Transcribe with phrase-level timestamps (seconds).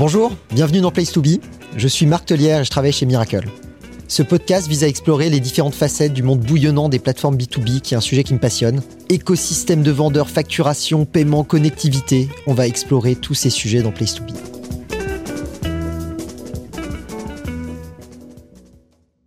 [0.00, 1.42] Bonjour, bienvenue dans Place to Be.
[1.76, 3.50] Je suis Marc Tellière et je travaille chez Miracle.
[4.08, 7.92] Ce podcast vise à explorer les différentes facettes du monde bouillonnant des plateformes B2B, qui
[7.92, 8.80] est un sujet qui me passionne.
[9.10, 12.30] Écosystème de vendeurs, facturation, paiement, connectivité.
[12.46, 14.30] On va explorer tous ces sujets dans Place to Be.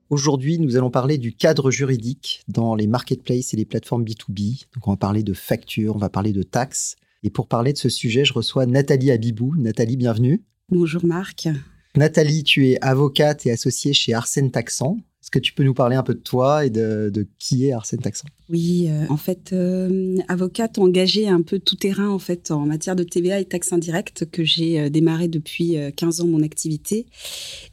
[0.09, 4.65] Aujourd'hui, nous allons parler du cadre juridique dans les marketplaces et les plateformes B2B.
[4.73, 6.95] Donc, on va parler de factures, on va parler de taxes.
[7.21, 9.53] Et pour parler de ce sujet, je reçois Nathalie Abibou.
[9.55, 10.43] Nathalie, bienvenue.
[10.69, 11.49] Bonjour Marc.
[11.95, 14.97] Nathalie, tu es avocate et associée chez Arsène Taxan.
[15.21, 17.99] Est-ce que tu peux nous parler un peu de toi et de, qui est Arsène
[17.99, 18.27] Taxan?
[18.53, 22.95] Oui, euh, en fait, euh, avocate engagée un peu tout terrain en fait en matière
[22.95, 27.07] de TVA et taxes indirectes que j'ai euh, démarré depuis 15 ans mon activité.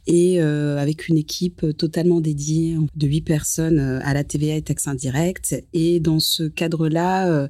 [0.07, 5.55] Et avec une équipe totalement dédiée de 8 personnes à la TVA et taxes indirectes.
[5.73, 7.47] Et dans ce cadre-là,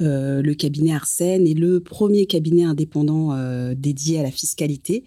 [0.00, 3.34] le cabinet Arsène est le premier cabinet indépendant
[3.74, 5.04] dédié à la fiscalité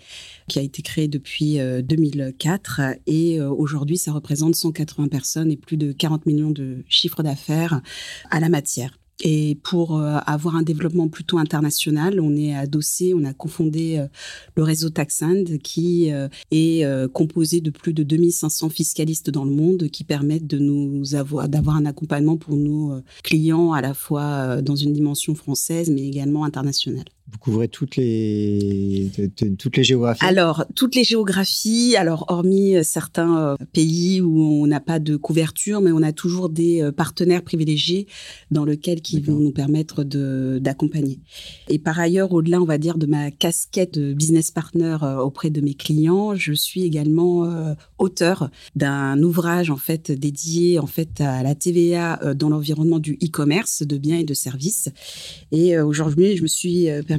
[0.48, 5.78] qui a été créé depuis 2004 euh, et aujourd'hui ça représente 180 personnes et plus
[5.78, 7.67] de 40 millions de chiffres d'affaires
[8.30, 8.98] à la matière.
[9.24, 14.08] Et pour euh, avoir un développement plutôt international, on est adossé, on a confondé euh,
[14.56, 19.90] le réseau Taxand qui euh, est composé de plus de 2500 fiscalistes dans le monde
[19.90, 24.76] qui permettent de nous avoir d'avoir un accompagnement pour nos clients à la fois dans
[24.76, 27.06] une dimension française mais également internationale.
[27.30, 29.12] Vous couvrez toutes les,
[29.60, 30.24] toutes les géographies?
[30.24, 35.18] Alors, toutes les géographies, alors hormis euh, certains euh, pays où on n'a pas de
[35.18, 38.08] couverture, mais on a toujours des euh, partenaires privilégiés
[38.50, 41.20] dans lesquels qui vont nous permettre d'accompagner.
[41.68, 45.60] Et par ailleurs, au-delà, on va dire, de ma casquette de business partner auprès de
[45.60, 51.56] mes clients, je suis également auteur d'un ouvrage, en fait, dédié, en fait, à la
[51.56, 54.90] TVA dans l'environnement du e-commerce, de biens et de services.
[55.52, 57.17] Et aujourd'hui, je me suis permis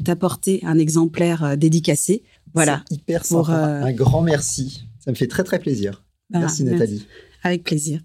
[0.00, 2.22] d'apporter un exemplaire euh, dédicacé.
[2.54, 2.84] Voilà.
[2.90, 3.52] Hyper sympa.
[3.52, 4.84] Euh, un grand merci.
[4.98, 6.04] Ça me fait très très plaisir.
[6.30, 7.06] Bah, merci Nathalie.
[7.42, 8.00] Avec plaisir.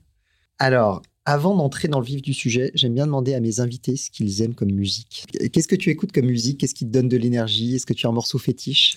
[0.60, 4.12] Alors, avant d'entrer dans le vif du sujet, j'aime bien demander à mes invités ce
[4.12, 5.26] qu'ils aiment comme musique.
[5.52, 6.60] Qu'est-ce que tu écoutes comme musique?
[6.60, 7.76] Qu'est-ce qui te donne de l'énergie?
[7.76, 8.96] Est-ce que tu as un morceau fétiche?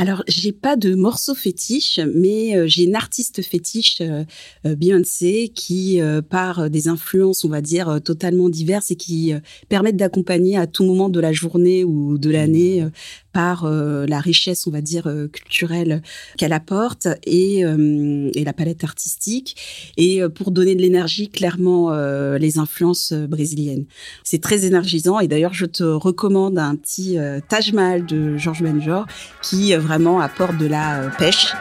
[0.00, 4.22] Alors, j'ai pas de morceau fétiche, mais euh, j'ai une artiste fétiche, euh,
[4.64, 6.00] euh, Beyoncé, qui
[6.30, 9.32] part des influences, on va dire, totalement diverses et qui
[9.68, 12.86] permettent d'accompagner à tout moment de la journée ou de l'année
[13.32, 16.02] par la richesse, on va dire, culturelle
[16.36, 19.56] qu'elle apporte et, et, la palette artistique.
[19.96, 21.90] Et pour donner de l'énergie, clairement,
[22.36, 23.86] les influences brésiliennes.
[24.22, 27.16] C'est très énergisant et d'ailleurs je te recommande un petit
[27.48, 29.06] Taj Mahal de Georges Benjor
[29.42, 31.54] qui vraiment apporte de la pêche.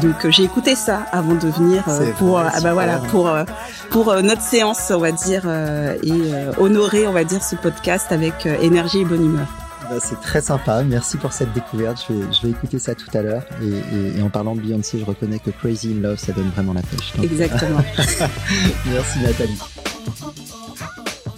[0.00, 1.84] Donc j'ai écouté ça avant de venir
[2.16, 3.30] pour ah bah voilà pour
[3.90, 5.46] pour notre séance on va dire
[6.02, 6.22] et
[6.56, 9.48] honorer on va dire ce podcast avec énergie et bonne humeur.
[9.90, 10.82] Bah, c'est très sympa.
[10.84, 12.02] Merci pour cette découverte.
[12.08, 13.44] Je vais, je vais écouter ça tout à l'heure.
[13.62, 16.80] Et, en parlant de Beyoncé, je reconnais que Crazy in Love, ça donne vraiment la
[16.80, 17.12] pêche.
[17.22, 17.82] Exactement.
[18.86, 19.58] Merci Nathalie.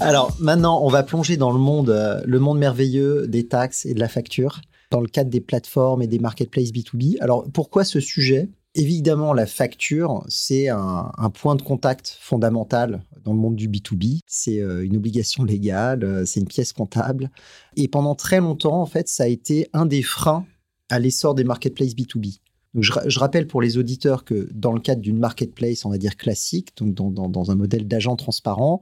[0.00, 3.94] Alors maintenant, on va plonger dans le monde, euh, le monde merveilleux des taxes et
[3.94, 4.60] de la facture
[4.90, 7.16] dans le cadre des plateformes et des marketplaces B2B.
[7.20, 8.48] Alors pourquoi ce sujet?
[8.76, 14.18] Évidemment, la facture, c'est un, point de contact fondamental dans le monde du B2B.
[14.26, 17.30] C'est euh, une obligation légale, euh, c'est une pièce comptable.
[17.76, 20.44] Et pendant très longtemps, en fait, ça a été un des freins
[20.90, 22.40] à l'essor des marketplaces B2B.
[22.74, 26.76] je, rappelle pour les auditeurs que dans le cadre d'une marketplace, on va dire classique,
[26.76, 28.80] donc dans un modèle d'agent transparent,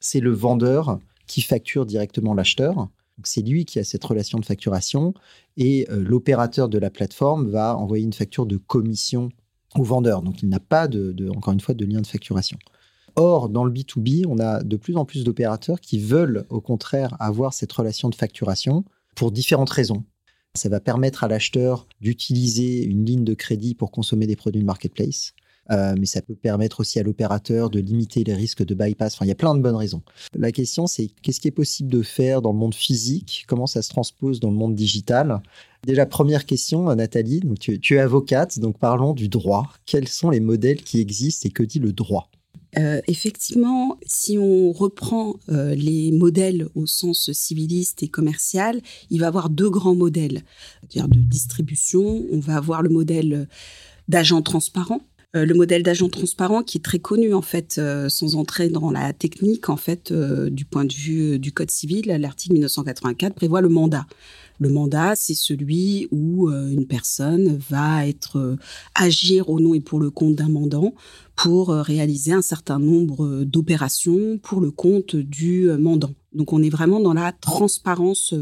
[0.00, 2.88] c'est le vendeur qui facture directement l'acheteur
[3.24, 5.14] c'est lui qui a cette relation de facturation
[5.56, 9.30] et euh, l'opérateur de la plateforme va envoyer une facture de commission
[9.74, 10.22] au vendeur.
[10.22, 12.58] Donc il n'a pas de, encore une fois de lien de facturation.
[13.16, 17.16] Or, dans le B2B, on a de plus en plus d'opérateurs qui veulent au contraire
[17.18, 18.84] avoir cette relation de facturation
[19.14, 20.04] pour différentes raisons.
[20.54, 24.66] Ça va permettre à l'acheteur d'utiliser une ligne de crédit pour consommer des produits de
[24.66, 25.32] marketplace.
[25.70, 29.14] Euh, mais ça peut permettre aussi à l'opérateur de limiter les risques de bypass.
[29.14, 30.02] Enfin, il y a plein de bonnes raisons.
[30.34, 33.44] La question, c'est qu'est-ce qui est possible de faire dans le monde physique?
[33.48, 35.40] Comment ça se transpose dans le monde digital?
[35.84, 37.40] Déjà, première question, Nathalie.
[37.40, 39.70] Donc, tu, es avocate, donc parlons du droit.
[39.86, 42.30] Quels sont les modèles qui existent et que dit le droit?
[42.78, 49.26] Euh, effectivement, si on reprend euh, les modèles au sens civiliste et commercial, il va
[49.26, 50.42] y avoir deux grands modèles
[50.90, 52.26] -dire de distribution.
[52.30, 53.48] On va avoir le modèle
[54.08, 58.36] d'agent transparent, euh, le modèle d'agent transparent qui est très connu en fait, euh, sans
[58.36, 62.54] entrer dans la technique en fait, euh, du point de vue du Code civil, l'article
[62.54, 64.06] 1984 prévoit le mandat.
[64.58, 68.56] Le mandat, c'est celui où une personne va être
[68.94, 70.94] agir au nom et pour le compte d'un mandant
[71.34, 76.14] pour réaliser un certain nombre d'opérations pour le compte du mandant.
[76.32, 78.32] Donc on est vraiment dans la transparence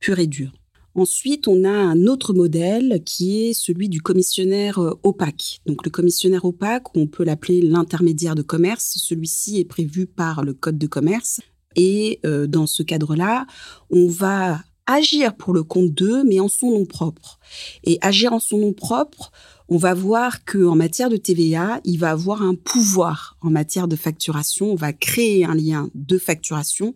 [0.00, 0.54] pure et dure.
[0.98, 5.60] Ensuite, on a un autre modèle qui est celui du commissionnaire euh, opaque.
[5.64, 8.98] Donc le commissionnaire opaque, on peut l'appeler l'intermédiaire de commerce.
[9.00, 11.40] Celui-ci est prévu par le Code de commerce.
[11.76, 13.46] Et euh, dans ce cadre-là,
[13.90, 17.38] on va agir pour le compte d'eux, mais en son nom propre.
[17.84, 19.30] Et agir en son nom propre,
[19.68, 23.86] on va voir que en matière de TVA, il va avoir un pouvoir en matière
[23.86, 24.72] de facturation.
[24.72, 26.94] On va créer un lien de facturation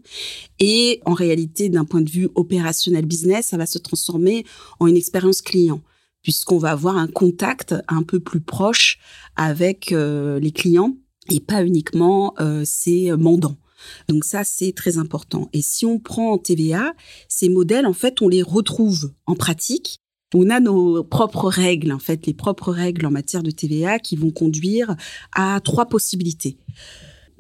[0.59, 4.47] et en réalité, d'un point de vue opérationnel business, ça va se transformer
[4.81, 5.83] en une expérience client
[6.23, 8.99] puisqu'on va avoir un contact un peu plus proche
[9.37, 10.97] avec euh, les clients
[11.29, 13.57] et pas uniquement euh, ses mandants.
[14.09, 15.49] Donc ça, c'est très important.
[15.53, 16.95] Et si on prend en TVA,
[17.29, 19.99] ces modèles, en fait, on les retrouve en pratique.
[20.35, 24.17] On a nos propres règles, en fait, les propres règles en matière de TVA qui
[24.17, 24.97] vont conduire
[25.35, 26.57] à trois possibilités.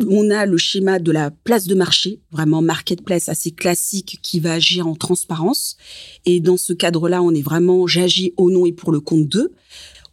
[0.09, 4.55] On a le schéma de la place de marché, vraiment marketplace assez classique qui va
[4.55, 5.77] agir en transparence.
[6.27, 9.53] Et dans ce cadre-là, on est vraiment j'agis au nom et pour le compte d'eux.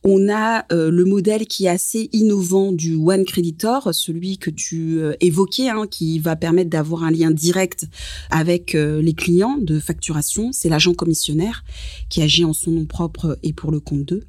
[0.03, 4.99] On a euh, le modèle qui est assez innovant du One Creditor, celui que tu
[4.99, 7.85] euh, évoquais, hein, qui va permettre d'avoir un lien direct
[8.29, 10.51] avec euh, les clients de facturation.
[10.53, 11.65] C'est l'agent commissionnaire
[12.09, 14.28] qui agit en son nom propre et pour le compte d'eux.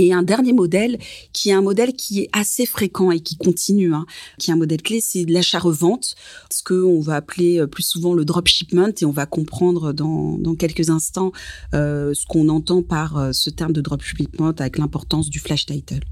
[0.00, 0.96] Et un dernier modèle,
[1.32, 4.06] qui est un modèle qui est assez fréquent et qui continue, hein,
[4.38, 6.14] qui est un modèle clé, c'est l'achat-revente,
[6.50, 10.54] ce qu'on va appeler euh, plus souvent le dropshipment, et on va comprendre dans, dans
[10.54, 11.32] quelques instants
[11.74, 16.04] euh, ce qu'on entend par euh, ce terme de dropshipment avec l'importance du flash title.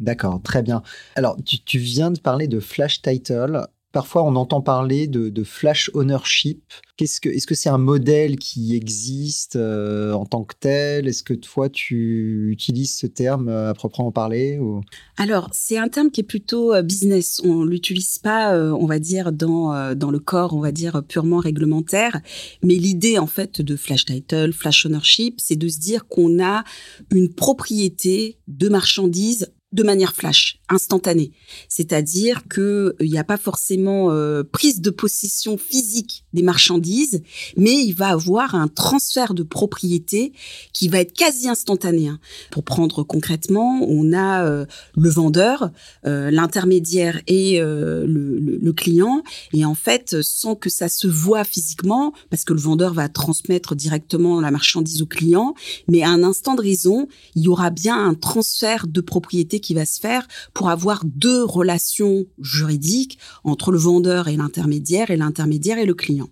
[0.00, 0.82] D'accord, très bien.
[1.14, 3.66] Alors, tu, tu, viens de parler de flash title.
[3.94, 6.64] Parfois, on entend parler de, flash ownership.
[6.96, 11.06] Qu'est-ce que, est-ce que c'est un modèle qui existe euh, en tant que tel?
[11.06, 14.80] Est-ce que toi, tu utilises ce terme euh, à proprement parler ou...
[15.16, 17.40] Alors, c'est un terme qui est plutôt euh, business.
[17.44, 22.20] On l'utilise pas, on va dire, dans, dans le corps, on va dire, purement réglementaire.
[22.64, 26.64] Mais l'idée, en fait, de flash title, flash ownership, c'est de se dire qu'on a
[27.12, 31.32] une propriété de marchandises de manière flash, instantanée.
[31.68, 37.22] C'est-à-dire que il n'y a pas forcément euh, prise de possession physique des marchandises,
[37.56, 40.32] mais il va avoir un transfert de propriété
[40.72, 42.08] qui va être quasi instantané.
[42.08, 42.18] Hein.
[42.50, 44.64] Pour prendre concrètement, on a euh,
[44.96, 45.70] le vendeur,
[46.06, 49.22] euh, l'intermédiaire et le, le, client,
[49.52, 53.74] et en fait, sans que ça se voit physiquement, parce que le vendeur va transmettre
[53.74, 55.54] directement la marchandise au client,
[55.88, 59.74] mais à un instant de raison, il y aura bien un transfert de propriété qui
[59.74, 65.78] va se faire pour avoir deux relations juridiques entre le vendeur et l'intermédiaire et l'intermédiaire
[65.78, 66.28] et le client.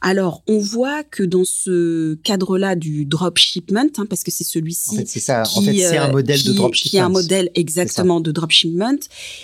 [0.00, 4.94] Alors, on voit que dans ce cadre-là du dropshipment, hein, parce que c'est celui-ci.
[4.94, 5.42] En fait, c'est ça.
[5.56, 6.90] en fait, c'est un euh, modèle de dropshipment.
[6.90, 8.98] Qui est un modèle exactement de dropshipment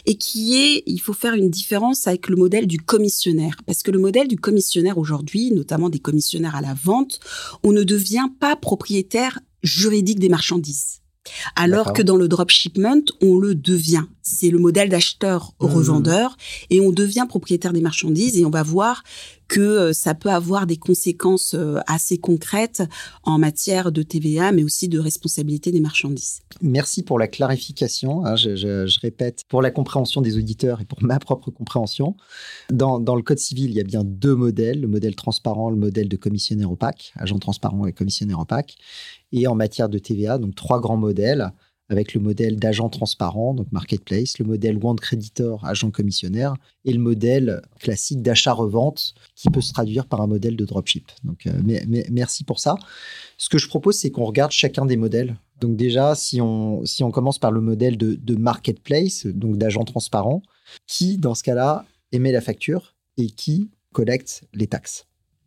[0.06, 3.56] et qui est, il faut faire une différence avec le modèle du commissionnaire.
[3.66, 7.18] Parce que le modèle du commissionnaire aujourd'hui, notamment des commissionnaires à la vente,
[7.64, 11.00] on ne devient pas propriétaire juridique des marchandises.
[11.56, 14.04] Alors que dans le dropshipment, on le devient.
[14.22, 16.34] C'est le modèle d'acheteur-revendeur mmh.
[16.70, 19.02] et on devient propriétaire des marchandises et on va voir
[19.48, 22.82] que euh, ça peut avoir des conséquences euh, assez concrètes
[23.22, 26.40] en matière de TVA, mais aussi de responsabilité des marchandises.
[26.62, 28.24] Merci pour la clarification.
[28.24, 32.16] Hein, je, répète, pour la compréhension des auditeurs et pour ma propre compréhension.
[32.70, 35.76] Dans, dans, le Code civil, il y a bien deux modèles, le modèle transparent, le
[35.76, 38.76] modèle de commissionnaire opaque, agent transparent et commissionnaire opaque
[39.34, 41.52] et en matière de TVA, donc trois grands modèles
[41.90, 46.54] avec le modèle d'agent transparent, donc marketplace, le modèle one creditor, agent commissionnaire,
[46.86, 51.10] et le modèle classique d'achat-revente qui peut se traduire par un modèle de dropship.
[51.24, 51.52] Donc, euh,
[52.10, 52.76] merci pour ça.
[53.36, 55.36] Ce que je propose, c'est qu'on regarde chacun des modèles.
[55.60, 60.42] Donc déjà, si on, commence par le modèle de, de marketplace, donc d'agent transparent,
[60.86, 65.06] qui, dans ce cas-là, émet la facture et qui collecte les taxes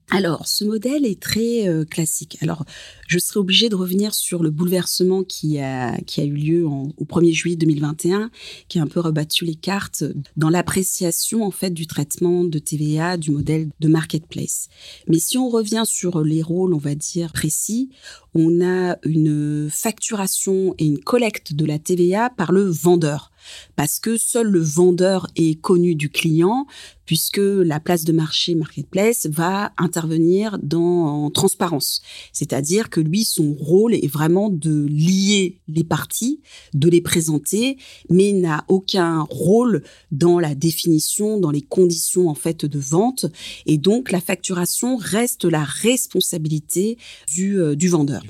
[0.09, 2.37] alors, ce modèle est très euh, classique.
[2.39, 2.63] Alors,
[3.07, 6.93] je serai obligée de revenir sur le bouleversement qui a, qui a eu lieu au
[7.03, 8.31] 1er juillet 2021,
[8.69, 10.05] qui a un peu rebattu les cartes
[10.37, 14.69] dans l'appréciation, en fait, du traitement de TVA du modèle de marketplace.
[15.07, 17.89] Mais si on revient sur les rôles, on va dire, précis,
[18.33, 23.31] on a une facturation et une collecte de la TVA par le vendeur
[23.75, 26.65] parce que seul le vendeur est connu du client,
[27.05, 32.01] puisque la place de marché marketplace va intervenir dans en transparence.
[32.33, 36.41] C'est-à-dire que lui, son rôle est vraiment de lier les parties,
[36.73, 37.77] de les présenter,
[38.09, 43.25] mais n'a aucun rôle dans la définition, dans les conditions en fait de vente.
[43.65, 48.21] Et donc la facturation reste la responsabilité du, euh, vendeur.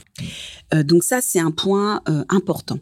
[0.74, 2.79] Euh, donc ça, c'est un point euh, important.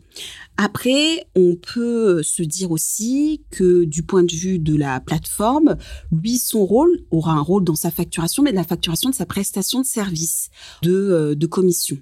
[0.58, 5.76] Après, on peut se dire aussi que du point de vue de la plateforme,
[6.14, 9.26] lui, son rôle aura un rôle dans sa facturation, mais de la facturation de sa
[9.26, 10.50] prestation de service,
[10.82, 11.98] de, euh, de commission.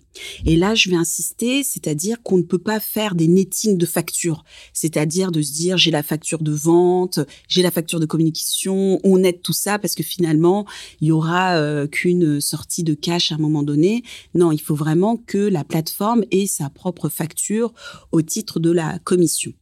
[0.45, 4.43] Et là, je vais insister, c'est-à-dire qu'on ne peut pas faire des nettings de factures,
[4.71, 9.17] c'est-à-dire de se dire j'ai la facture de vente, j'ai la facture de communication, on
[9.17, 10.67] net tout ça parce que finalement,
[11.01, 14.03] il y aura euh, qu'une sortie de cash à un moment donné.
[14.35, 17.73] Non, il faut vraiment que la plateforme ait sa propre facture
[18.11, 19.53] au titre de la commission.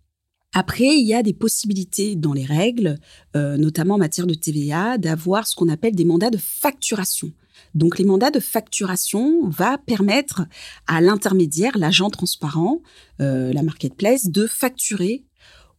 [0.53, 2.97] Après, il y a des possibilités dans les règles,
[3.37, 7.31] euh, notamment en matière de TVA, d'avoir ce qu'on appelle des mandats de facturation.
[7.73, 10.41] Donc, les mandats de facturation va permettre
[10.87, 12.81] à l'intermédiaire, l'agent transparent,
[13.21, 15.23] euh, la marketplace, de facturer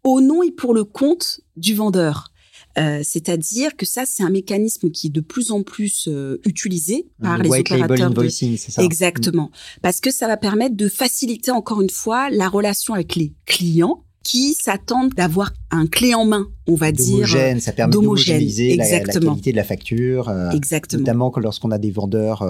[0.04, 2.31] au nom et pour le compte du vendeur.
[2.79, 7.07] Euh, c'est-à-dire que ça, c'est un mécanisme qui est de plus en plus euh, utilisé
[7.23, 8.09] par les opérateurs.
[8.09, 9.50] Invoicing, c'est ça Exactement.
[9.83, 14.05] Parce que ça va permettre de faciliter encore une fois la relation avec les clients
[14.23, 17.29] qui s'attendent d'avoir un clé en main, on va dire.
[17.61, 20.29] ça permet d'homogénéiser la, la, qualité de la facture.
[20.29, 21.00] Euh, Exactement.
[21.00, 22.47] Notamment lorsqu'on a des vendeurs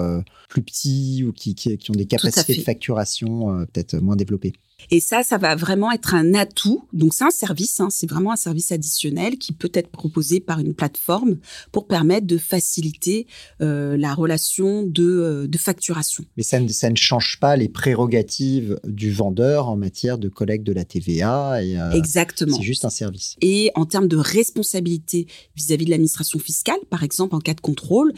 [0.49, 4.53] plus petits ou qui, qui, qui ont des capacités de facturation peut-être moins développées.
[4.91, 6.87] Et ça, ça va vraiment être un atout.
[6.93, 10.59] Donc c'est un service, hein, c'est vraiment un service additionnel qui peut être proposé par
[10.59, 11.37] une plateforme
[11.71, 13.27] pour permettre de faciliter
[13.61, 16.25] euh, la relation de, euh, de, facturation.
[16.37, 20.65] Mais ça ne, ça ne, change pas les prérogatives du vendeur en matière de collecte
[20.65, 21.63] de la TVA.
[21.63, 22.55] Et, euh, Exactement.
[22.57, 23.12] C'est juste un service.
[23.41, 28.13] Et en termes de responsabilité vis-à-vis de l'administration fiscale, par exemple en cas de contrôle,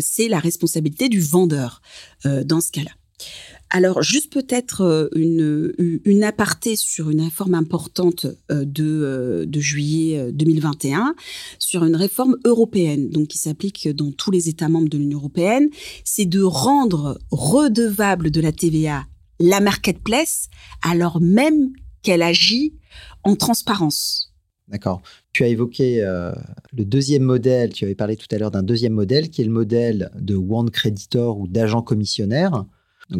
[0.00, 1.82] c'est la responsabilité du vendeur
[2.24, 2.90] dans ce cas-là.
[3.70, 10.30] Alors, juste peut-être euh, une, aparté sur une réforme importante euh, de, euh, de juillet
[10.32, 11.16] 2021,
[11.58, 15.68] sur une réforme européenne, donc qui s'applique dans tous les États membres de l'Union européenne,
[16.04, 19.06] c'est de rendre redevable de la TVA
[19.40, 20.48] la marketplace
[20.80, 21.72] alors même
[22.02, 22.74] qu'elle agit
[23.24, 24.32] en transparence.
[24.68, 25.02] D'accord.
[25.32, 29.28] Tu as évoqué le deuxième modèle, tu avais parlé tout à l'heure d'un deuxième modèle
[29.28, 32.64] qui est le modèle de One Creditor ou d'agent commissionnaire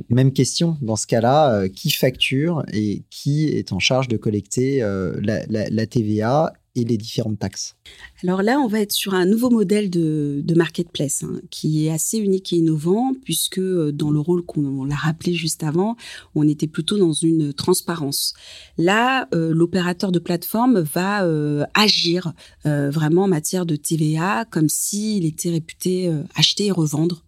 [0.09, 4.83] même question dans ce cas-là, euh, qui facture et qui est en charge de collecter
[4.83, 6.53] euh, la, TVA
[6.83, 7.77] les différentes taxes
[8.23, 12.19] Alors là, on va être sur un nouveau modèle de, marketplace hein, qui est assez
[12.19, 15.97] unique et innovant puisque euh, dans le rôle qu'on l'a rappelé juste avant,
[16.35, 18.35] on était plutôt dans une transparence.
[18.79, 21.27] Là, l'opérateur de plateforme va
[21.75, 22.33] agir
[22.65, 27.25] vraiment en matière de TVA comme s'il était réputé acheter et revendre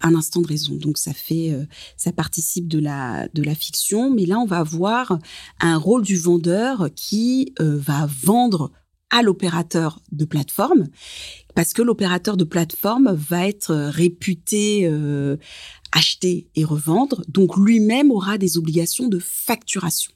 [0.00, 0.74] un instant de raison.
[0.74, 1.64] Donc ça fait, euh,
[1.96, 5.18] ça participe de la de la fiction, mais là on va avoir
[5.60, 8.72] un rôle du vendeur qui euh, va vendre
[9.10, 10.88] à l'opérateur de plateforme
[11.54, 15.36] parce que l'opérateur de plateforme va être réputé euh,
[15.92, 20.12] acheter et revendre, donc lui-même aura des obligations de facturation.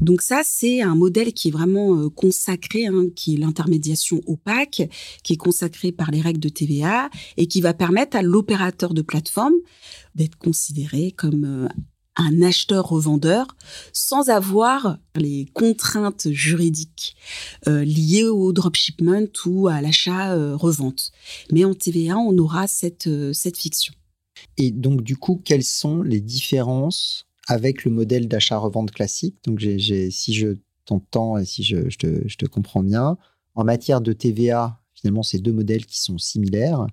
[0.00, 4.82] Donc ça, c'est un modèle qui est vraiment euh, consacré, hein, qui est l'intermédiation opaque,
[5.22, 9.02] qui est consacré par les règles de TVA et qui va permettre à l'opérateur de
[9.02, 9.54] plateforme
[10.14, 11.68] d'être considéré comme euh,
[12.16, 13.46] un acheteur-revendeur
[13.92, 17.16] sans avoir les contraintes juridiques
[17.68, 21.12] euh, liées au dropshipment ou à l'achat-revente.
[21.50, 23.94] Mais en TVA, on aura cette, cette fiction.
[24.56, 29.36] Et donc, du coup, quelles sont les différences avec le modèle d'achat-revente classique?
[29.44, 33.16] Donc, si je t'entends et si je, te, je, te, comprends bien,
[33.54, 36.86] en matière de TVA, finalement, c'est deux modèles qui sont similaires.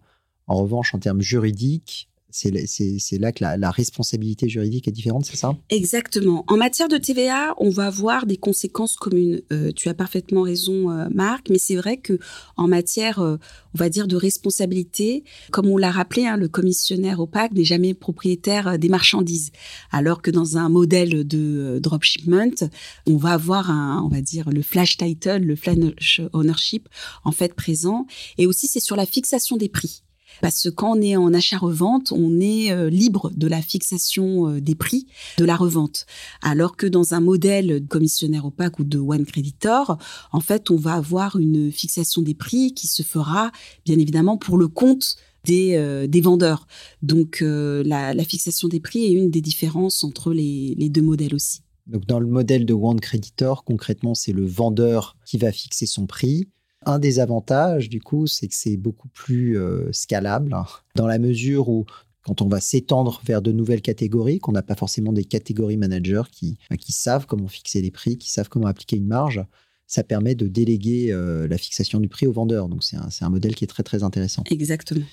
[0.48, 5.56] En revanche, en termes juridiques, c'est là que la, responsabilité juridique est différente, c'est ça?
[5.70, 6.44] Exactement.
[6.48, 9.42] En matière de TVA, on va avoir des conséquences communes.
[9.52, 12.20] Euh, tu as parfaitement raison, euh, Marc, mais c'est vrai que
[12.58, 13.38] en matière, euh,
[13.74, 17.94] on va dire, de responsabilité, comme on l'a rappelé, hein, le commissionnaire opaque n'est jamais
[17.94, 19.52] propriétaire des marchandises,
[19.92, 22.70] alors que dans un modèle de dropshipment,
[23.08, 23.70] on va avoir
[24.04, 26.90] on va dire, le flash title, le flash ownership
[27.24, 28.06] en fait présent,
[28.38, 30.04] et aussi c'est sur la fixation des prix.
[30.42, 34.62] Parce que quand on est en achat-revente, on est euh, libre de la fixation euh,
[34.62, 36.06] des prix de la revente.
[36.42, 39.98] Alors que dans un modèle de commissionnaire opaque ou de one creditor,
[40.32, 43.52] en fait, on va avoir une fixation des prix qui se fera
[43.86, 45.16] bien évidemment pour le compte
[45.46, 46.68] des, euh, vendeurs.
[47.02, 51.62] Donc la, fixation des prix est une des différences entre les, les deux modèles aussi.
[51.90, 56.06] Donc dans le modèle de One Creditor, concrètement, c'est le vendeur qui va fixer son
[56.06, 56.48] prix.
[56.90, 60.66] Un des avantages, du coup, c'est que c'est beaucoup plus euh, scalable, hein,
[60.96, 61.86] dans la mesure où
[62.24, 66.24] quand on va s'étendre vers de nouvelles catégories, qu'on n'a pas forcément des catégories managers
[66.32, 69.46] qui, bah, qui savent comment fixer les prix, qui savent comment appliquer une marge,
[69.86, 72.70] ça permet de déléguer euh, la fixation du prix au vendeur.
[72.70, 74.44] Donc c'est un, un, modèle qui est très très intéressant.
[74.50, 75.06] Exactement.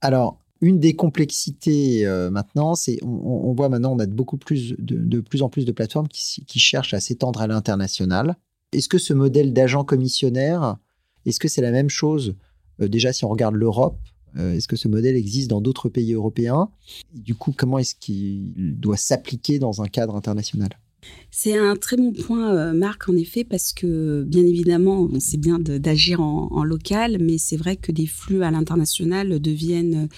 [0.00, 5.20] Alors, Une des complexités euh, maintenant, c'est on, voit maintenant on a beaucoup plus de,
[5.20, 8.36] plus en plus de plateformes qui, cherchent à s'étendre à l'international.
[8.72, 10.78] Est-ce que ce modèle d'agent commissionnaire,
[11.26, 12.36] est-ce que c'est la même chose
[12.80, 13.98] euh, déjà si on regarde l'Europe
[14.36, 16.70] euh, Est-ce que ce modèle existe dans d'autres pays européens?
[17.12, 20.70] Du coup, comment est-ce qu'il doit s'appliquer dans un cadre international?
[21.36, 25.36] C'est un très bon point, euh, Marc, en effet, parce que bien évidemment, on sait
[25.36, 30.08] bien d'agir en, local, mais c'est vrai que des flux à l'international deviennent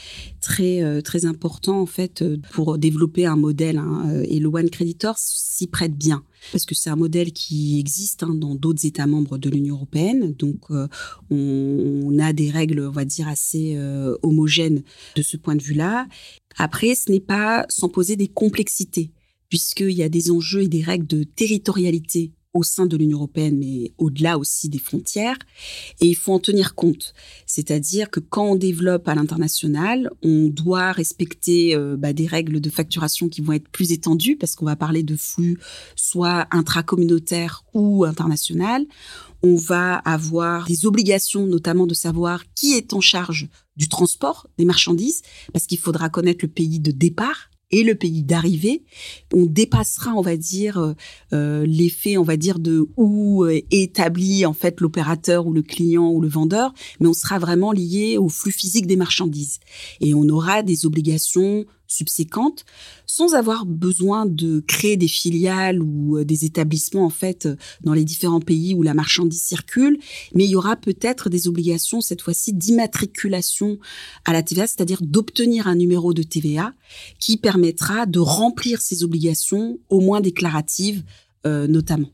[0.42, 3.78] très, euh, très importants en fait pour développer un modèle.
[3.78, 8.22] Hein, et le One Creditor s'y prête bien parce que c'est un modèle qui existe
[8.22, 10.34] hein, dans d'autres États membres de l'Union européenne.
[10.34, 10.86] Donc, euh,
[11.30, 13.78] on, a des règles, on va dire, assez
[14.22, 14.82] homogènes
[15.16, 16.06] de ce point de vue-là.
[16.58, 19.12] Après, ce n'est pas sans poser des complexités
[19.48, 23.58] puisqu'il y a des enjeux et des règles de territorialité au sein de l'Union européenne,
[23.58, 25.36] mais au-delà aussi des frontières.
[26.00, 27.12] Et il faut en tenir compte.
[27.46, 32.70] C'est-à-dire que quand on développe à l'international, on doit respecter euh, bah, des règles de
[32.70, 35.58] facturation qui vont être plus étendues, parce qu'on va parler de flux
[35.94, 38.86] soit intracommunautaires ou international.
[39.42, 44.64] On va avoir des obligations, notamment de savoir qui est en charge du transport des
[44.64, 45.22] marchandises,
[45.52, 48.84] parce qu'il faudra connaître le pays de départ et le pays d'arrivée,
[49.34, 50.94] on dépassera, on va dire, euh,
[51.32, 56.10] euh, l'effet, on va dire, de où est établi en fait l'opérateur ou le client
[56.10, 59.58] ou le vendeur, mais on sera vraiment lié au flux physique des marchandises.
[60.00, 62.64] Et on aura des obligations subséquentes
[63.06, 67.48] sans avoir besoin de créer des filiales ou euh, des établissements en fait
[67.82, 69.98] dans les différents pays où la marchandise circule,
[70.34, 73.78] mais il y aura peut-être des obligations cette fois-ci d'immatriculation
[74.24, 76.72] à la TVA, c'est-à-dire d'obtenir un numéro de TVA
[77.18, 81.02] qui permettra de remplir ces obligations au moins déclaratives
[81.46, 82.08] euh, notamment.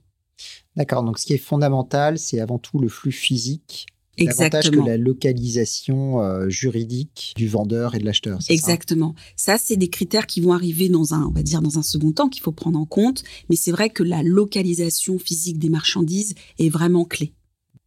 [0.76, 3.86] D'accord, donc ce qui est fondamental, c'est avant tout le flux physique
[4.18, 8.38] davantage que la localisation euh, juridique du vendeur et de l'acheteur.
[8.48, 9.14] Exactement.
[9.36, 12.12] Ça, c'est des critères qui vont arriver dans un, on va dire, dans un second
[12.12, 13.24] temps qu'il faut prendre en compte.
[13.48, 17.32] Mais c'est vrai que la localisation physique des marchandises est vraiment clé.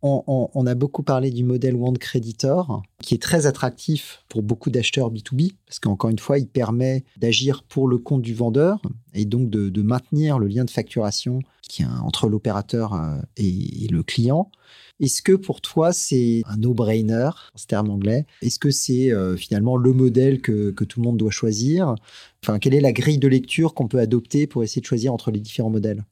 [0.08, 5.12] On, a beaucoup parlé du modèle One Creditor, qui est très attractif pour beaucoup d'acheteurs
[5.12, 8.84] B2B, parce qu'encore une fois, il permet d'agir pour le compte du vendeur
[9.16, 14.04] et donc de, maintenir le lien de facturation qui est entre l'opérateur euh, et le
[14.04, 14.52] client.
[15.00, 18.28] Est-ce que pour toi, c'est un no-brainer, ce terme anglais?
[18.44, 21.96] Est-ce que c'est euh, finalement le modèle que, tout le monde doit choisir?
[22.44, 25.32] Enfin, quelle est la grille de lecture qu'on peut adopter pour essayer de choisir entre
[25.32, 26.06] les différents modèles?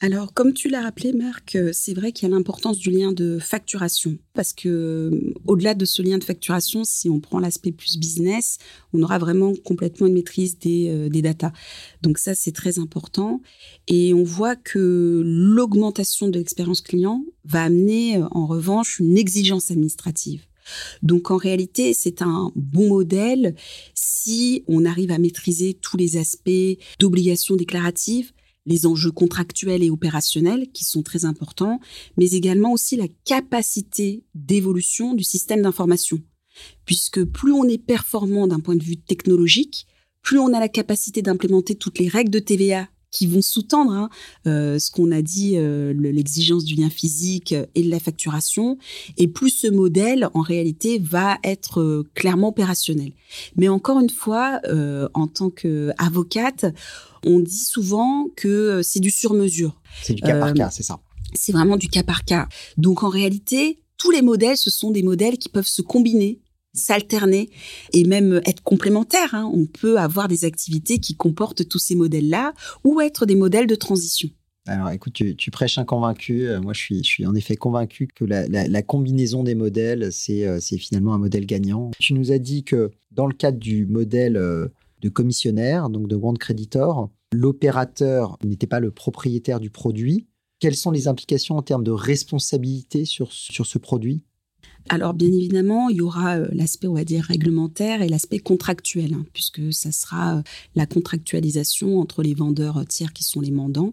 [0.00, 3.12] Alors, comme tu l'as rappelé, Marc, euh, c'est vrai qu'il y a l'importance du lien
[3.12, 4.18] de facturation.
[4.34, 8.58] Parce que, euh, au-delà de ce lien de facturation, si on prend l'aspect plus business,
[8.92, 11.52] on aura vraiment complètement une maîtrise des, euh, des datas.
[12.02, 13.40] Donc, ça, c'est très important.
[13.88, 20.42] Et on voit que l'augmentation de l'expérience client va amener, en revanche, une exigence administrative.
[21.02, 23.54] Donc en réalité, c'est un bon modèle
[23.94, 26.50] si on arrive à maîtriser tous les aspects
[26.98, 28.32] d'obligations déclaratives,
[28.66, 31.80] les enjeux contractuels et opérationnels qui sont très importants,
[32.16, 36.20] mais également aussi la capacité d'évolution du système d'information.
[36.84, 39.86] Puisque plus on est performant d'un point de vue technologique,
[40.22, 44.10] plus on a la capacité d'implémenter toutes les règles de TVA qui vont sous-tendre hein,
[44.46, 48.76] euh, ce qu'on a dit, euh, l'exigence du lien physique et de la facturation,
[49.16, 53.12] et plus ce modèle, en réalité, va être euh, clairement opérationnel.
[53.56, 54.60] Mais encore une fois,
[55.14, 56.66] en tant qu'avocate,
[57.24, 59.80] on dit souvent que c'est du sur-mesure.
[60.02, 61.00] C'est du cas par cas, c'est ça.
[61.32, 62.48] C'est vraiment du cas par cas.
[62.76, 66.40] Donc en réalité, tous les modèles, ce sont des modèles qui peuvent se combiner
[66.76, 67.50] s'alterner
[67.92, 69.34] et même être complémentaires.
[69.34, 69.50] Hein.
[69.52, 73.74] On peut avoir des activités qui comportent tous ces modèles-là ou être des modèles de
[73.74, 74.30] transition.
[74.66, 76.48] Alors écoute, tu, prêches un convaincu.
[76.48, 81.14] Euh, moi, je suis, en effet convaincu que la, combinaison des modèles, euh, c'est finalement
[81.14, 81.92] un modèle gagnant.
[82.00, 84.66] Tu nous as dit que dans le cadre du modèle euh,
[85.02, 90.26] de commissionnaire, donc de One Creditor, l'opérateur n'était pas le propriétaire du produit.
[90.58, 94.24] Quelles sont les implications en termes de responsabilité sur ce produit?
[94.88, 99.14] Alors bien évidemment, il y aura euh, l'aspect, on va dire, réglementaire et l'aspect contractuel,
[99.14, 100.42] hein, puisque ça sera euh,
[100.74, 103.92] la contractualisation entre les vendeurs tiers qui sont les mandants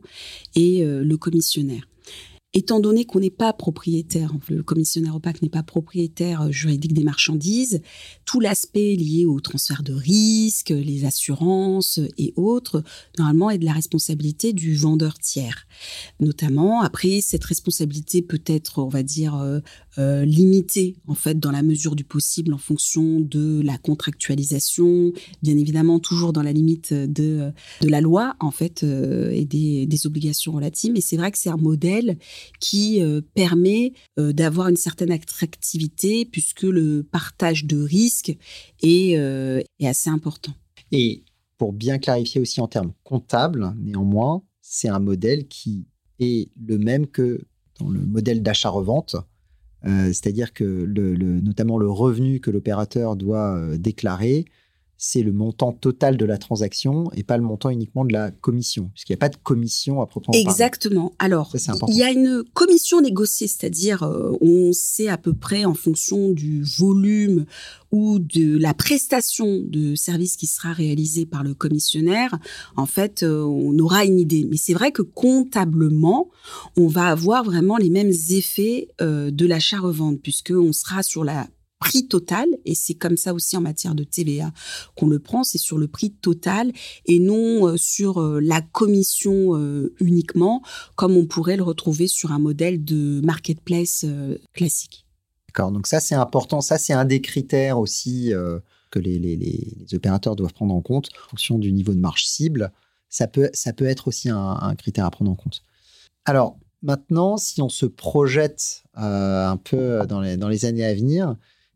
[0.56, 1.88] et euh, le commissionnaire
[2.54, 7.04] étant donné qu'on n'est pas propriétaire, le commissionnaire opaque n'est pas propriétaire euh, juridique des
[7.04, 7.82] marchandises,
[8.26, 12.84] tout l'aspect lié au transfert de risques, les assurances et autres,
[13.18, 15.66] normalement est de la responsabilité du vendeur tiers.
[16.20, 19.60] Notamment, après, cette responsabilité peut être, on va dire, euh,
[19.98, 25.58] euh, limitée en fait dans la mesure du possible en fonction de la contractualisation, bien
[25.58, 30.94] évidemment toujours dans la limite de, la loi en fait et des obligations relatives.
[30.94, 32.18] Mais c'est vrai que c'est un modèle
[32.60, 33.02] qui
[33.34, 38.36] permet d'avoir une certaine attractivité puisque le partage de risques
[38.82, 40.54] est, est assez important.
[40.92, 41.24] Et
[41.58, 45.86] pour bien clarifier aussi en termes comptables, néanmoins, c'est un modèle qui
[46.20, 47.46] est le même que
[47.80, 49.16] dans le modèle d'achat-revente.
[49.86, 50.86] Euh, c'est-à-dire que
[51.42, 54.46] notamment le revenu que l'opérateur doit euh, déclarer,
[55.06, 58.90] c'est le montant total de la transaction et pas le montant uniquement de la commission,
[58.94, 60.50] puisqu'il n'y a pas de commission à proprement parler.
[60.50, 61.12] Exactement.
[61.20, 61.54] Alors,
[61.90, 66.30] il y a une commission négociée, c'est-à-dire euh, on sait à peu près en fonction
[66.30, 67.46] du volume
[67.92, 72.40] ou de la prestation de service qui sera réalisée par le commissionnaire,
[72.78, 74.48] en fait, euh, on aura une idée.
[74.50, 76.30] Mais c'est vrai que comptablement,
[76.78, 81.46] on va avoir vraiment les mêmes effets euh, de l'achat-revente, puisqu'on sera sur la
[81.84, 84.52] prix total, et c'est comme ça aussi en matière de TVA
[84.96, 86.72] qu'on le prend, c'est sur le prix total
[87.06, 89.34] et non euh, sur la commission
[90.00, 90.62] uniquement,
[90.96, 94.06] comme on pourrait le retrouver sur un modèle de marketplace
[94.54, 95.04] classique.
[95.54, 95.72] D'accord.
[95.72, 96.62] Donc ça, c'est important.
[96.62, 101.10] Ça, c'est un des critères aussi euh, que les, les, opérateurs doivent prendre en compte
[101.26, 102.72] en fonction du niveau de marge cible.
[103.10, 105.64] Ça peut, ça peut être aussi un, critère à prendre en compte.
[106.26, 110.96] Alors maintenant, si on se projette euh, un peu dans les, dans les années à
[110.96, 111.36] venir,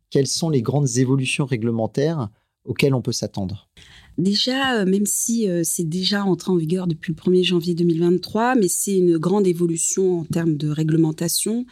[0.09, 2.29] quelles sont les grandes évolutions réglementaires
[2.65, 3.69] auxquelles on peut s'attendre?
[4.17, 8.67] Déjà, euh, même si c'est déjà entré en vigueur depuis le 1er janvier 2023, mais
[8.67, 11.65] c'est une grande évolution en termes de réglementation,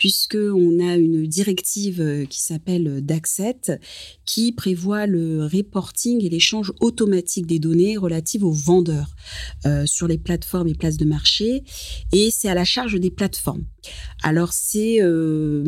[0.00, 3.78] puisqu'on a une directive euh, qui s'appelle DACSET,
[4.24, 9.14] qui prévoit le reporting et l'échange automatique des données relatives aux vendeurs
[9.66, 11.64] euh, sur les plateformes et places de marché,
[12.12, 13.66] et c'est à la charge des plateformes.
[14.22, 15.64] Alors c'est euh,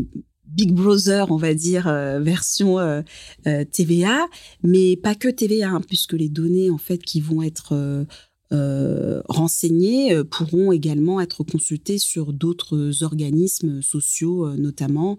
[0.55, 1.85] Big Brother, on va dire,
[2.21, 3.03] version
[3.45, 4.27] TVA,
[4.62, 8.07] mais pas que TVA, hein, puisque les données en fait qui vont être
[8.53, 15.17] euh, renseignés euh, pourront également être consultés sur d'autres organismes sociaux, euh, notamment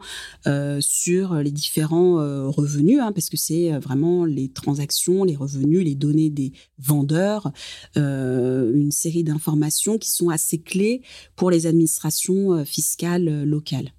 [0.79, 2.15] sur les différents
[2.49, 7.51] revenus, hein, parce que c'est vraiment les transactions, les revenus, les données des vendeurs,
[7.95, 11.01] une série d'informations qui sont assez clés
[11.35, 13.91] pour les administrations fiscales locales.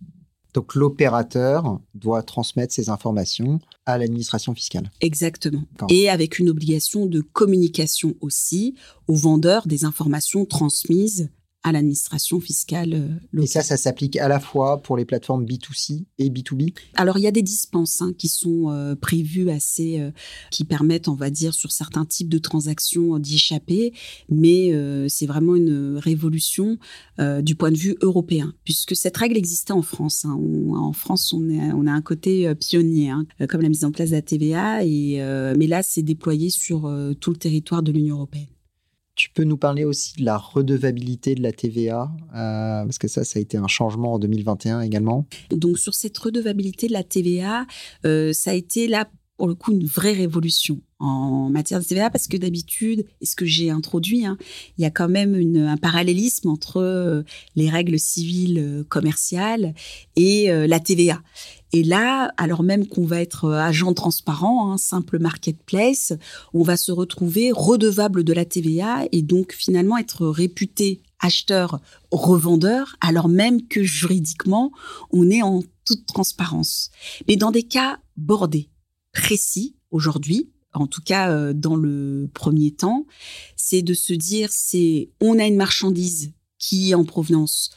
[0.55, 4.91] Donc l'opérateur doit transmettre ces informations à l'administration fiscale.
[5.01, 5.65] Exactement.
[5.91, 8.75] Et avec une obligation de communication aussi
[9.09, 11.31] aux vendeurs des informations transmises
[11.65, 13.19] à l'administration fiscale locale.
[13.35, 17.19] Euh, et ça, ça s'applique à la fois pour les plateformes B2C et B2B Alors,
[17.19, 20.11] il y a des dispenses hein, qui sont euh, prévues assez, euh,
[20.51, 23.93] qui permettent, on va dire, sur certains types de transactions d'y échapper,
[24.29, 24.73] mais
[25.09, 26.79] c'est vraiment une révolution
[27.19, 30.25] du point de vue européen, puisque cette règle existait en France.
[30.25, 30.39] Hein.
[30.75, 34.17] en France, on, on, a un côté pionnier, hein, comme la mise en place de
[34.17, 35.19] la TVA, et,
[35.57, 38.47] mais là, c'est déployé sur tout le territoire de l'Union européenne.
[39.15, 43.23] Tu peux nous parler aussi de la redevabilité de la TVA, euh, parce que ça,
[43.25, 45.27] ça a été un changement en 2021 également.
[45.51, 47.67] Donc sur cette redevabilité de la TVA,
[48.05, 52.11] euh, ça a été là pour le coup une vraie révolution en matière de TVA
[52.11, 54.37] parce que d'habitude, et ce que j'ai introduit, hein,
[54.79, 57.23] il y a quand même un parallélisme entre euh,
[57.55, 59.75] les règles civiles commerciales
[60.17, 61.21] et la TVA.
[61.75, 66.13] Et là, alors même qu'on va être euh, agent transparent, hein, simple marketplace,
[66.53, 71.81] on va se retrouver redevable de la TVA et donc finalement être réputé acheteur
[72.13, 74.71] revendeur alors même que juridiquement
[75.11, 76.93] on est en toute transparence.
[77.27, 78.71] Mais dans des cas bordés,
[79.13, 83.05] précis aujourd'hui, en tout cas euh, dans le premier temps,
[83.57, 87.71] c'est de se dire c'est on a une marchandise qui est en provenance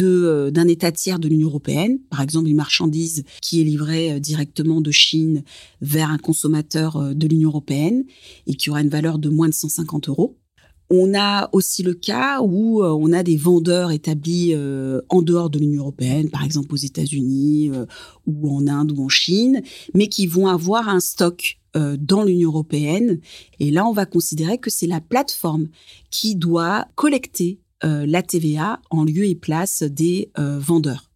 [0.00, 4.18] euh, d'un État tiers de l'Union européenne, par exemple une marchandise qui est livrée euh,
[4.18, 5.42] directement de Chine
[5.80, 8.04] vers un consommateur euh, de l'Union européenne
[8.46, 10.38] et qui aura une valeur de moins de 150 euros.
[10.88, 14.54] On a aussi le cas où on a des vendeurs établis
[15.08, 17.72] en dehors de l'Union européenne, par exemple aux États-Unis
[18.24, 19.62] ou en Inde ou en Chine,
[19.94, 23.18] mais qui vont avoir un stock dans l'Union européenne.
[23.58, 25.66] Et là, on va considérer que c'est la plateforme
[26.10, 31.10] qui doit collecter la TVA en lieu et place des euh, vendeurs.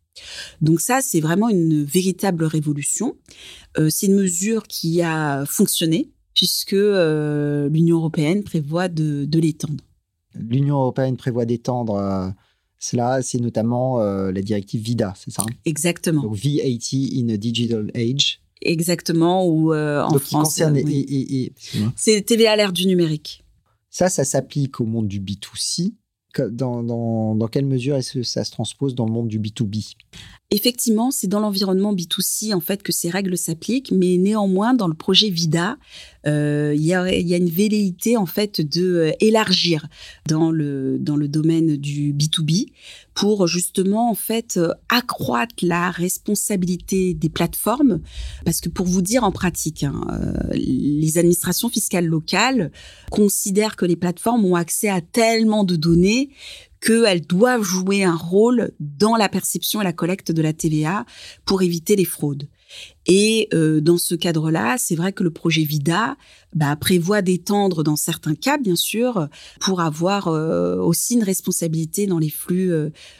[0.61, 3.17] Donc ça, c'est vraiment une véritable révolution.
[3.79, 9.85] Euh, c'est une mesure qui a fonctionné puisque l'Union européenne prévoit de, l'étendre.
[10.35, 12.33] L'Union européenne prévoit d'étendre
[12.79, 15.53] cela, c'est notamment la directive VIDA, c'est ça hein?
[15.67, 16.23] Exactement.
[16.23, 18.41] Donc VAT in a Digital Age.
[18.63, 20.63] Exactement, ou en France.
[21.97, 23.45] c'est TVA à l'ère du numérique.
[23.91, 25.93] Ça, ça s'applique au monde du B2C,
[26.39, 29.97] dans, quelle mesure est-ce que ça se transpose dans le monde du B2B
[30.53, 34.95] Effectivement, c'est dans l'environnement B2C en fait que ces règles s'appliquent, mais néanmoins dans le
[34.95, 35.77] projet Vida,
[36.27, 39.87] euh, il y, a, y, a, une velléité en fait de euh, élargir
[40.29, 42.67] dans le dans le domaine du B2B
[43.21, 48.01] pour justement en fait euh, accroître la responsabilité des plateformes
[48.47, 52.73] parce que pour vous dire en pratique hein, euh, les administrations fiscales locales
[53.11, 56.31] considèrent que les plateformes ont accès à tellement de données
[56.81, 61.05] qu'elles doivent jouer un rôle dans la perception et la collecte de la TVA
[61.45, 62.49] pour éviter les fraudes.
[63.07, 66.17] Et euh, dans ce cadre-là, c'est vrai que le projet VIDA
[66.55, 69.29] bah, prévoit d'étendre dans certains cas, bien sûr,
[69.61, 72.73] pour avoir euh, aussi une responsabilité dans les flux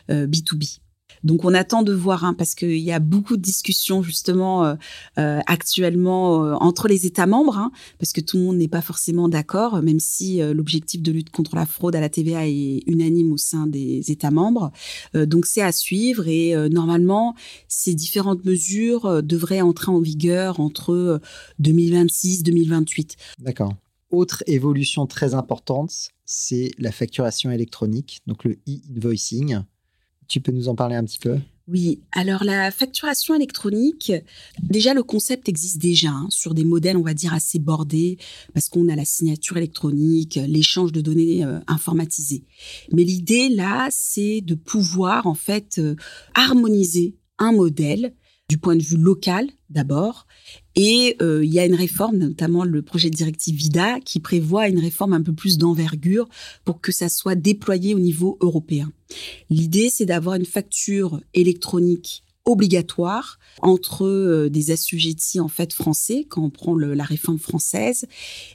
[0.09, 0.81] B2B.
[1.25, 4.75] Donc on attend de voir, hein, parce qu'il y a beaucoup de discussions justement euh,
[5.19, 8.83] euh actuellement euh, entre les États membres, hein, parce que tout le monde n'est pas
[8.83, 13.33] forcément d'accord, même si l'objectif de lutte contre la fraude à la TVA est unanime
[13.33, 14.71] au sein des États membres.
[15.15, 17.35] donc c'est à suivre et normalement
[17.69, 21.21] ces différentes mesures devraient entrer en vigueur entre
[21.61, 23.17] 2026-2028.
[23.39, 23.75] D'accord.
[24.11, 29.61] Autre évolution très importante, c'est la facturation électronique, donc le e-invoicing.
[30.31, 31.39] Tu peux nous en parler un petit peu?
[31.67, 34.13] Oui, alors la facturation électronique,
[34.63, 38.17] déjà le concept existe déjà hein, sur des modèles, on va dire, assez bordés,
[38.55, 42.45] parce qu'on a la signature électronique, l'échange de données euh, informatisées.
[42.93, 45.97] Mais l'idée là, c'est de pouvoir en fait euh,
[46.35, 48.15] harmoniser un modèle
[48.49, 50.29] du point de vue local d'abord.
[50.77, 54.69] Et euh, il y a une réforme, notamment le projet de directive VIDA, qui prévoit
[54.69, 56.29] une réforme un peu plus d'envergure
[56.65, 58.93] pour que ça soit déployé au niveau européen.
[59.51, 66.43] L'idée, c'est d'avoir une facture électronique obligatoire entre euh, des assujettis en fait français quand
[66.43, 68.07] on prend la réforme française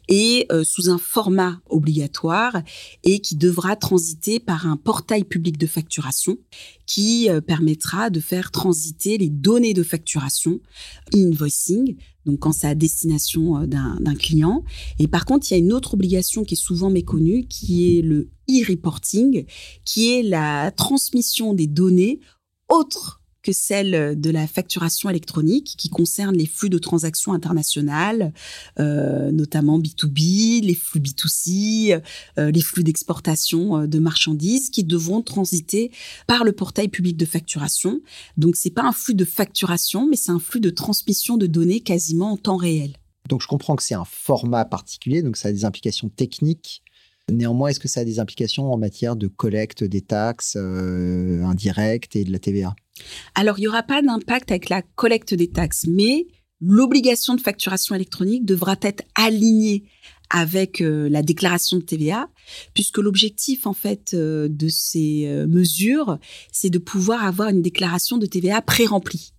[0.09, 2.61] et euh, sous un format obligatoire
[3.03, 6.37] et qui devra transiter par un portail public de facturation
[6.87, 10.59] qui euh, permettra de faire transiter les données de facturation
[11.13, 11.95] invoicing
[12.25, 14.63] donc quand c'est à destination d'un client.
[14.97, 18.01] Et par contre, il y a une autre obligation qui est souvent méconnue, qui est
[18.01, 19.45] le e-reporting,
[19.83, 22.19] qui est la transmission des données
[22.67, 28.33] autres que celle de la facturation électronique qui concerne les flux de transactions internationales,
[28.79, 32.01] euh, notamment B2B, les flux B2C,
[32.39, 35.91] euh, les flux d'exportation euh, de marchandises qui devront transiter
[36.25, 38.01] par le portail public de facturation.
[38.35, 41.81] Donc c'est pas un flux de facturation, mais c'est un flux de transmission de données
[41.81, 42.93] quasiment en temps réel.
[43.29, 46.81] Donc je comprends que c'est un format particulier, donc ça a des implications techniques
[47.31, 52.23] Néanmoins, est-ce que ça a des implications en matière de collecte des taxes indirectes et
[52.23, 52.75] de la TVA
[53.33, 56.27] alors, il n'y aura pas d'impact avec la collecte des taxes, mais
[56.61, 59.83] l'obligation de facturation électronique devra être alignée
[60.29, 62.29] avec euh, la déclaration de TVA,
[62.73, 66.17] puisque l'objectif en fait euh, de ces euh, mesures,
[66.51, 69.33] c'est de pouvoir avoir une déclaration de TVA pré-remplie.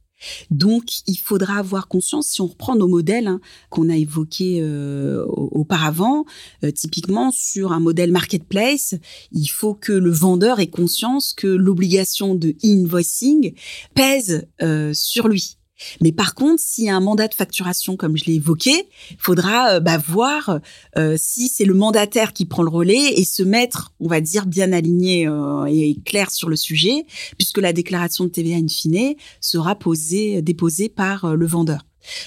[0.50, 5.24] Donc, il faudra avoir conscience, si on reprend nos modèles hein, qu'on a évoqués euh,
[5.26, 6.24] auparavant,
[6.64, 8.94] euh, typiquement sur un modèle marketplace,
[9.32, 13.54] il faut que le vendeur ait conscience que l'obligation de invoicing
[13.94, 15.56] pèse euh, sur lui.
[16.00, 19.16] Mais par contre, s'il y a un mandat de facturation, comme je l'ai évoqué, il
[19.18, 20.60] faudra euh, bah, voir
[20.96, 24.46] euh, si c'est le mandataire qui prend le relais et se mettre, on va dire,
[24.46, 29.14] bien aligné euh, et clair sur le sujet, puisque la déclaration de TVA in fine
[29.40, 31.84] sera posée, déposée par le vendeur.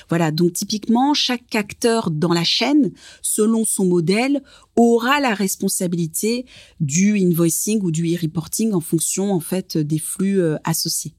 [0.10, 4.44] Voilà, donc typiquement, chaque acteur dans la chaîne, selon son modèle,
[4.76, 6.46] aura la responsabilité
[6.82, 11.14] du invoicing ou du e-reporting en fonction en fait des flux associés.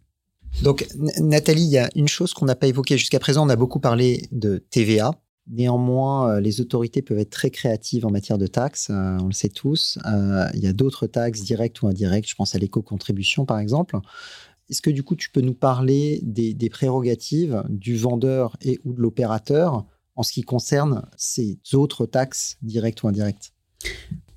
[0.63, 0.87] Donc,
[1.21, 3.47] Nathalie, il y a une chose qu'on n'a pas évoquée jusqu'à présent.
[3.47, 5.13] On a beaucoup parlé de TVA.
[5.51, 9.33] Néanmoins, euh, les autorités peuvent être très créatives en matière de taxes, euh, on le
[9.33, 9.99] sait tous.
[10.07, 13.99] Euh, il y a d'autres taxes directes ou indirectes, je pense à l'éco-contribution par exemple.
[14.69, 18.93] Est-ce que du coup, tu peux nous parler des, des prérogatives du vendeur et ou
[18.93, 19.85] de l'opérateur
[20.15, 23.53] en ce qui concerne ces autres taxes directes ou indirectes?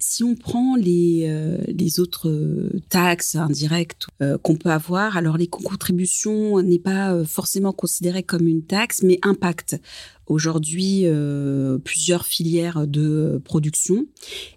[0.06, 5.48] Si on prend les, euh, autres euh, taxes indirectes euh, qu'on peut avoir, alors les
[5.48, 9.80] contributions n'est pas forcément considéré comme une taxe, mais impact
[10.28, 14.06] aujourd'hui euh, plusieurs filières de production.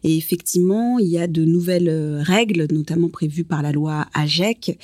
[0.05, 4.79] Et effectivement, il y a de nouvelles règles, notamment prévues par la loi AGEC,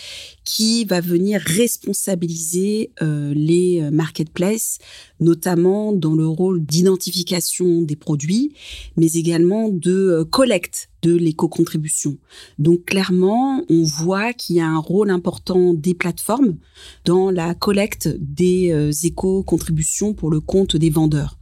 [0.45, 4.79] qui va venir responsabiliser euh, les marketplaces,
[5.21, 8.53] notamment dans le rôle d'identification des produits,
[8.97, 12.17] mais également de euh, collecte de l'éco-contribution.
[12.59, 16.57] Donc clairement, on voit qu'il y a un rôle important des plateformes
[17.05, 21.39] dans la collecte des euh, éco-contributions pour le compte des vendeurs.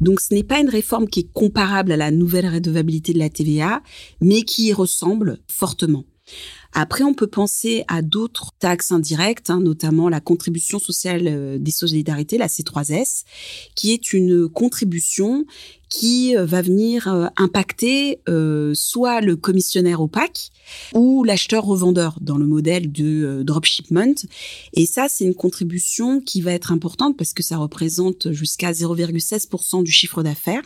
[0.00, 3.28] Donc ce n'est pas une réforme qui est comparable à la nouvelle redevabilité de la
[3.28, 3.82] TVA,
[4.20, 6.04] mais qui y ressemble fortement.
[6.72, 11.70] Après, on peut penser à d'autres taxes indirectes, hein, notamment la contribution sociale euh, des
[11.70, 13.24] solidarités, la C3S,
[13.74, 15.46] qui est une contribution
[15.88, 18.20] qui euh, va venir euh, impacter
[18.74, 20.50] soit le commissionnaire opaque
[20.94, 24.14] ou l'acheteur-revendeur dans le modèle de dropshipment.
[24.74, 29.82] Et ça, c'est une contribution qui va être importante parce que ça représente jusqu'à 0,16%
[29.82, 30.62] du chiffre d'affaires.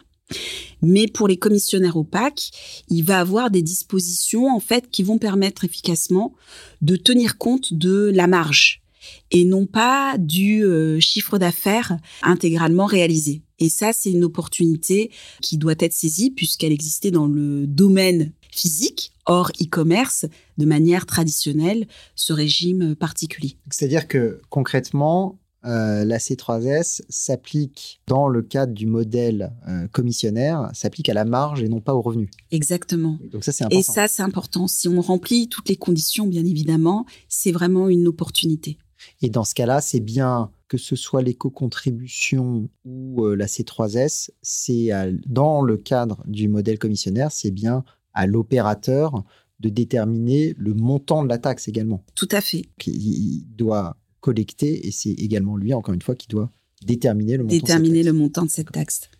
[0.82, 2.50] Mais pour les commissionnaires opaques,
[2.88, 6.34] il va avoir des dispositions en fait qui vont permettre efficacement
[6.80, 8.82] de tenir compte de la marge
[9.30, 13.42] et non pas du euh, chiffre d'affaires intégralement réalisé.
[13.58, 19.12] Et ça, c'est une opportunité qui doit être saisie puisqu'elle existait dans le domaine physique,
[19.24, 20.26] hors e-commerce,
[20.58, 23.56] de manière traditionnelle, ce régime particulier.
[23.70, 31.08] C'est-à-dire que concrètement, euh, la C3S s'applique dans le cadre du modèle euh, commissionnaire, s'applique
[31.08, 32.30] à la marge et non pas au revenu.
[32.50, 33.18] Exactement.
[33.30, 33.78] Donc ça c'est important.
[33.78, 34.66] Et ça c'est important.
[34.66, 38.78] Si on remplit toutes les conditions, bien évidemment, c'est vraiment une opportunité.
[39.20, 44.90] Et dans ce cas-là, c'est bien que ce soit l'éco-contribution ou euh, la C3S, c'est
[45.26, 49.24] dans le cadre du modèle commissionnaire, c'est bien à l'opérateur
[49.60, 52.04] de déterminer le montant de la taxe également.
[52.14, 52.64] Tout à fait.
[52.86, 56.50] Il doit collecté et c'est également lui, encore une fois, qui doit
[56.86, 59.10] déterminer le montant, déterminer le montant de cette taxe.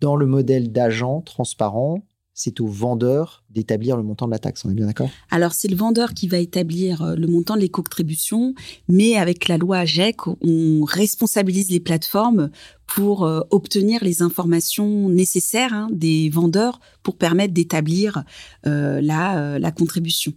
[0.00, 4.64] Dans le modèle d'agent transparent, c'est au vendeur d'établir le montant de la taxe.
[4.64, 5.10] On est bien d'accord?
[5.30, 8.54] Alors, c'est le vendeur qui va établir euh, le montant de l'éco-contribution,
[8.88, 12.50] mais avec la loi AGEC, on responsabilise les plateformes
[12.86, 18.24] pour euh, obtenir les informations nécessaires hein, des vendeurs pour permettre d'établir
[18.66, 20.32] euh, la, la contribution.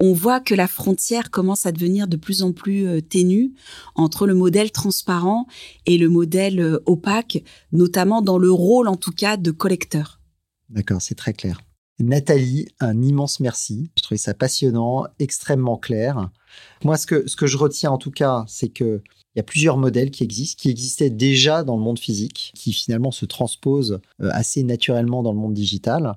[0.00, 3.52] On voit que la frontière commence à devenir de plus en plus euh, ténue
[3.94, 5.46] entre le modèle transparent
[5.86, 10.20] et le modèle euh, opaque, notamment dans le rôle en tout cas de collecteur.
[10.70, 11.60] D'accord, c'est très clair.
[12.00, 13.90] Nathalie, un immense merci.
[13.96, 16.30] Je trouvais ça passionnant, extrêmement clair.
[16.84, 19.02] Moi, ce que, ce que je retiens en tout cas, c'est que
[19.34, 22.72] il y a plusieurs modèles qui existent, qui existaient déjà dans le monde physique, qui
[22.72, 26.16] finalement se transposent euh, assez naturellement dans le monde digital.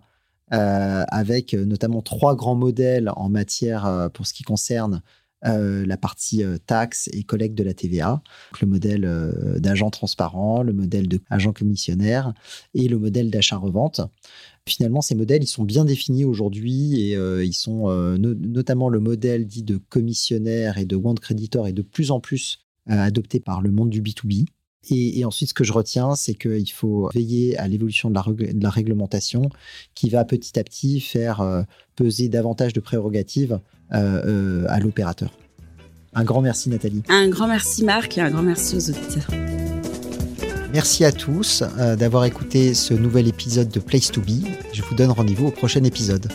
[0.54, 5.02] Euh, avec euh, notamment trois grands modèles en matière euh, pour ce qui concerne
[5.44, 8.22] la partie taxe et collecte de la TVA,
[8.62, 12.32] le modèle d'agent transparent, le modèle d'agent commissionnaire
[12.76, 14.02] et le modèle d'achat-revente.
[14.70, 19.64] Finalement, ces modèles, ils sont bien définis aujourd'hui et ils sont notamment le modèle dit
[19.64, 23.90] de commissionnaire et de want creditor est de plus en plus adopté par le monde
[23.90, 24.46] du B2B.
[24.90, 29.50] Et, ensuite, ce que je retiens, c'est qu'il faut veiller à l'évolution de, la, réglementation
[29.94, 31.62] qui va petit à petit faire euh,
[31.96, 33.60] peser davantage de prérogatives
[33.94, 35.32] euh, euh, à l'opérateur.
[36.14, 37.04] Un grand merci Nathalie.
[37.10, 39.28] Un grand merci Marc et un grand merci aux auditeurs.
[40.74, 41.64] Merci à tous
[41.98, 44.46] d'avoir écouté ce nouvel épisode de Place to Be.
[44.74, 46.32] Je vous donne rendez-vous au prochain épisode.